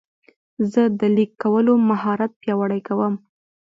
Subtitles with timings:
[0.71, 3.13] زه د لیک کولو مهارت پیاوړی کوم.